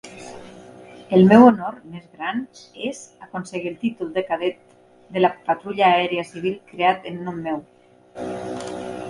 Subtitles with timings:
[1.17, 2.41] El meu honor més gran
[2.93, 4.75] "és" aconseguir el títol de cadet
[5.19, 7.63] de la Patrulla Aèria Civil creat en nom meu.